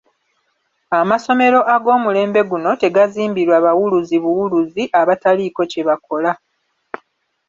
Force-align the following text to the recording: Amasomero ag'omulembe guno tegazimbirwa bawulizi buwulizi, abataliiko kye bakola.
Amasomero 0.99 1.59
ag'omulembe 1.75 2.41
guno 2.49 2.71
tegazimbirwa 2.81 3.57
bawulizi 3.65 4.17
buwulizi, 4.23 4.83
abataliiko 4.99 5.61
kye 5.71 5.81
bakola. 5.87 6.31